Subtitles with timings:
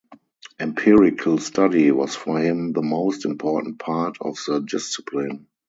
[0.59, 5.45] Empirical study was for him the most important part of the discipline.